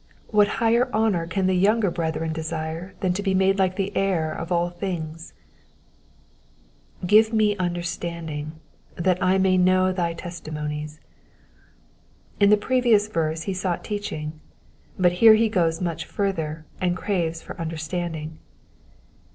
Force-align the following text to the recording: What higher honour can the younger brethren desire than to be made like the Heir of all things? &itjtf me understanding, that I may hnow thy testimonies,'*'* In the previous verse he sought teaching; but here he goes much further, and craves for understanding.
What 0.29 0.47
higher 0.57 0.91
honour 0.95 1.27
can 1.27 1.45
the 1.45 1.53
younger 1.53 1.91
brethren 1.91 2.33
desire 2.33 2.95
than 3.01 3.13
to 3.13 3.21
be 3.21 3.35
made 3.35 3.59
like 3.59 3.75
the 3.75 3.95
Heir 3.95 4.31
of 4.33 4.51
all 4.51 4.71
things? 4.71 5.33
&itjtf 7.05 7.31
me 7.31 7.55
understanding, 7.57 8.53
that 8.95 9.21
I 9.21 9.37
may 9.37 9.59
hnow 9.59 9.93
thy 9.95 10.15
testimonies,'*'* 10.15 10.99
In 12.39 12.49
the 12.49 12.57
previous 12.57 13.07
verse 13.09 13.43
he 13.43 13.53
sought 13.53 13.83
teaching; 13.83 14.39
but 14.97 15.11
here 15.21 15.35
he 15.35 15.49
goes 15.49 15.81
much 15.81 16.05
further, 16.05 16.65
and 16.81 16.97
craves 16.97 17.43
for 17.43 17.55
understanding. 17.61 18.39